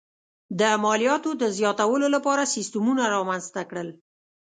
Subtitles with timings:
[0.59, 3.89] د مالیاتو د زیاتولو لپاره سیستمونه رامنځته کړل.